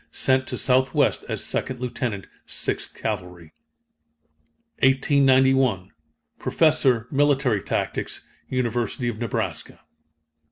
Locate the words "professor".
6.39-7.07